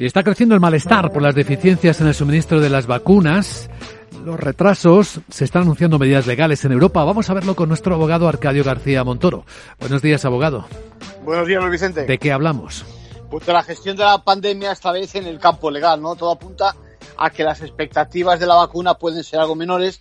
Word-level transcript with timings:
Y 0.00 0.06
está 0.06 0.22
creciendo 0.22 0.54
el 0.54 0.62
malestar 0.62 1.12
por 1.12 1.20
las 1.20 1.34
deficiencias 1.34 2.00
en 2.00 2.06
el 2.06 2.14
suministro 2.14 2.58
de 2.58 2.70
las 2.70 2.86
vacunas. 2.86 3.68
Los 4.24 4.40
retrasos, 4.40 5.20
se 5.28 5.44
están 5.44 5.62
anunciando 5.62 5.98
medidas 5.98 6.26
legales 6.26 6.64
en 6.64 6.72
Europa. 6.72 7.04
Vamos 7.04 7.28
a 7.28 7.34
verlo 7.34 7.54
con 7.54 7.68
nuestro 7.68 7.94
abogado 7.94 8.26
Arcadio 8.26 8.64
García 8.64 9.04
Montoro. 9.04 9.44
Buenos 9.78 10.00
días, 10.00 10.24
abogado. 10.24 10.66
Buenos 11.22 11.46
días, 11.46 11.60
Luis 11.60 11.72
Vicente. 11.72 12.06
¿De 12.06 12.16
qué 12.16 12.32
hablamos? 12.32 12.82
Pues 13.30 13.44
de 13.44 13.52
la 13.52 13.62
gestión 13.62 13.94
de 13.94 14.04
la 14.04 14.24
pandemia 14.24 14.72
esta 14.72 14.90
vez 14.90 15.14
en 15.16 15.26
el 15.26 15.38
campo 15.38 15.70
legal, 15.70 16.00
¿no? 16.00 16.16
Todo 16.16 16.32
apunta 16.32 16.74
a 17.18 17.28
que 17.28 17.44
las 17.44 17.60
expectativas 17.60 18.40
de 18.40 18.46
la 18.46 18.54
vacuna 18.54 18.94
pueden 18.94 19.22
ser 19.22 19.40
algo 19.40 19.54
menores. 19.54 19.98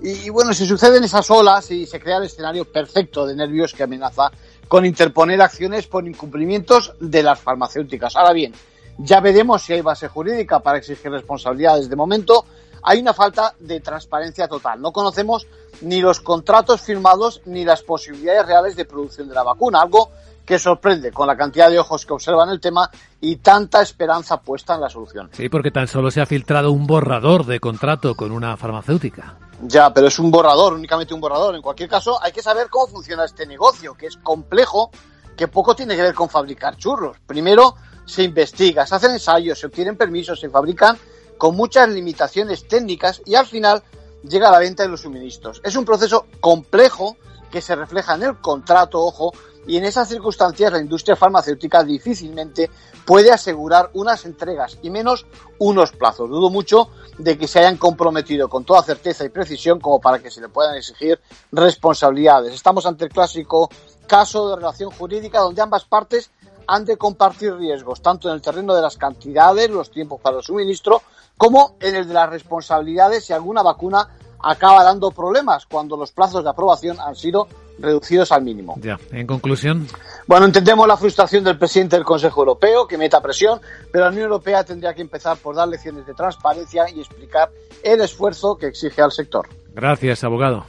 Y, 0.00 0.30
bueno, 0.30 0.54
si 0.54 0.66
suceden 0.66 1.04
esas 1.04 1.30
olas 1.30 1.70
y 1.70 1.86
se 1.86 2.00
crea 2.00 2.16
el 2.16 2.24
escenario 2.24 2.64
perfecto 2.64 3.26
de 3.26 3.36
nervios 3.36 3.72
que 3.72 3.82
amenaza 3.82 4.32
con 4.72 4.86
interponer 4.86 5.42
acciones 5.42 5.86
por 5.86 6.08
incumplimientos 6.08 6.94
de 6.98 7.22
las 7.22 7.38
farmacéuticas. 7.38 8.16
Ahora 8.16 8.32
bien, 8.32 8.54
ya 8.96 9.20
veremos 9.20 9.60
si 9.60 9.74
hay 9.74 9.82
base 9.82 10.08
jurídica 10.08 10.60
para 10.60 10.78
exigir 10.78 11.10
responsabilidades. 11.10 11.90
De 11.90 11.94
momento, 11.94 12.46
hay 12.82 13.00
una 13.00 13.12
falta 13.12 13.54
de 13.60 13.80
transparencia 13.80 14.48
total. 14.48 14.80
No 14.80 14.90
conocemos 14.90 15.46
ni 15.82 16.00
los 16.00 16.22
contratos 16.22 16.80
firmados 16.80 17.42
ni 17.44 17.66
las 17.66 17.82
posibilidades 17.82 18.46
reales 18.46 18.74
de 18.74 18.86
producción 18.86 19.28
de 19.28 19.34
la 19.34 19.42
vacuna, 19.42 19.82
algo 19.82 20.08
que 20.46 20.58
sorprende 20.58 21.12
con 21.12 21.26
la 21.26 21.36
cantidad 21.36 21.68
de 21.70 21.78
ojos 21.78 22.06
que 22.06 22.14
observan 22.14 22.48
el 22.48 22.58
tema 22.58 22.88
y 23.20 23.36
tanta 23.36 23.82
esperanza 23.82 24.40
puesta 24.40 24.76
en 24.76 24.80
la 24.80 24.88
solución. 24.88 25.28
Sí, 25.32 25.50
porque 25.50 25.70
tan 25.70 25.86
solo 25.86 26.10
se 26.10 26.22
ha 26.22 26.26
filtrado 26.26 26.72
un 26.72 26.86
borrador 26.86 27.44
de 27.44 27.60
contrato 27.60 28.14
con 28.14 28.32
una 28.32 28.56
farmacéutica. 28.56 29.36
Ya, 29.64 29.94
pero 29.94 30.08
es 30.08 30.18
un 30.18 30.30
borrador, 30.30 30.72
únicamente 30.72 31.14
un 31.14 31.20
borrador. 31.20 31.54
En 31.54 31.62
cualquier 31.62 31.88
caso, 31.88 32.20
hay 32.20 32.32
que 32.32 32.42
saber 32.42 32.68
cómo 32.68 32.88
funciona 32.88 33.24
este 33.24 33.46
negocio, 33.46 33.94
que 33.94 34.06
es 34.06 34.16
complejo, 34.16 34.90
que 35.36 35.46
poco 35.46 35.76
tiene 35.76 35.94
que 35.94 36.02
ver 36.02 36.14
con 36.14 36.28
fabricar 36.28 36.76
churros. 36.76 37.18
Primero, 37.26 37.76
se 38.04 38.24
investiga, 38.24 38.84
se 38.86 38.96
hacen 38.96 39.12
ensayos, 39.12 39.60
se 39.60 39.66
obtienen 39.66 39.96
permisos, 39.96 40.40
se 40.40 40.50
fabrican 40.50 40.98
con 41.38 41.54
muchas 41.54 41.88
limitaciones 41.88 42.66
técnicas 42.66 43.22
y 43.24 43.36
al 43.36 43.46
final 43.46 43.82
llega 44.28 44.48
a 44.48 44.52
la 44.52 44.58
venta 44.58 44.82
de 44.82 44.88
los 44.88 45.02
suministros. 45.02 45.60
Es 45.64 45.76
un 45.76 45.84
proceso 45.84 46.26
complejo 46.40 47.16
que 47.52 47.60
se 47.60 47.76
refleja 47.76 48.16
en 48.16 48.24
el 48.24 48.38
contrato, 48.38 49.00
ojo, 49.00 49.32
y 49.66 49.76
en 49.76 49.84
esas 49.84 50.08
circunstancias 50.08 50.72
la 50.72 50.80
industria 50.80 51.14
farmacéutica 51.14 51.84
difícilmente 51.84 52.68
puede 53.04 53.30
asegurar 53.30 53.90
unas 53.94 54.24
entregas 54.24 54.78
y 54.82 54.90
menos 54.90 55.26
unos 55.58 55.92
plazos. 55.92 56.28
Dudo 56.28 56.50
mucho 56.50 56.88
de 57.18 57.38
que 57.38 57.46
se 57.46 57.60
hayan 57.60 57.76
comprometido 57.76 58.48
con 58.48 58.64
toda 58.64 58.82
certeza 58.82 59.24
y 59.24 59.28
precisión 59.28 59.78
como 59.78 60.00
para 60.00 60.18
que 60.18 60.30
se 60.30 60.40
le 60.40 60.48
puedan 60.48 60.74
exigir 60.74 61.20
responsabilidades. 61.52 62.54
Estamos 62.54 62.86
ante 62.86 63.04
el 63.04 63.10
clásico 63.10 63.70
caso 64.08 64.48
de 64.48 64.56
relación 64.56 64.90
jurídica 64.90 65.38
donde 65.38 65.62
ambas 65.62 65.84
partes 65.84 66.30
han 66.66 66.84
de 66.84 66.96
compartir 66.96 67.54
riesgos, 67.54 68.02
tanto 68.02 68.28
en 68.28 68.34
el 68.34 68.42
terreno 68.42 68.74
de 68.74 68.82
las 68.82 68.96
cantidades, 68.96 69.70
los 69.70 69.90
tiempos 69.90 70.20
para 70.20 70.38
el 70.38 70.42
suministro, 70.42 71.02
como 71.36 71.76
en 71.80 71.94
el 71.94 72.08
de 72.08 72.14
las 72.14 72.30
responsabilidades 72.30 73.24
si 73.24 73.32
alguna 73.32 73.62
vacuna 73.62 74.08
acaba 74.42 74.84
dando 74.84 75.10
problemas 75.10 75.66
cuando 75.66 75.96
los 75.96 76.12
plazos 76.12 76.44
de 76.44 76.50
aprobación 76.50 76.98
han 77.00 77.14
sido 77.14 77.48
reducidos 77.78 78.32
al 78.32 78.42
mínimo. 78.42 78.76
Ya, 78.80 78.98
en 79.10 79.26
conclusión. 79.26 79.86
Bueno, 80.26 80.46
entendemos 80.46 80.86
la 80.86 80.96
frustración 80.96 81.44
del 81.44 81.58
presidente 81.58 81.96
del 81.96 82.04
Consejo 82.04 82.42
Europeo, 82.42 82.86
que 82.86 82.96
meta 82.96 83.20
presión, 83.20 83.60
pero 83.90 84.04
la 84.04 84.10
Unión 84.10 84.24
Europea 84.24 84.64
tendría 84.64 84.94
que 84.94 85.02
empezar 85.02 85.36
por 85.38 85.54
dar 85.54 85.68
lecciones 85.68 86.06
de 86.06 86.14
transparencia 86.14 86.88
y 86.90 87.00
explicar 87.00 87.50
el 87.82 88.00
esfuerzo 88.00 88.56
que 88.56 88.66
exige 88.66 89.02
al 89.02 89.10
sector. 89.10 89.48
Gracias, 89.74 90.22
abogado. 90.22 90.64